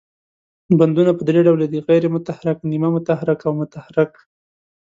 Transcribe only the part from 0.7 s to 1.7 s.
بندونه په درې ډوله